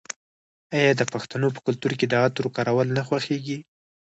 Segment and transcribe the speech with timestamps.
[0.77, 3.57] آیا د پښتنو په کلتور کې د عطرو کارول نه خوښیږي؟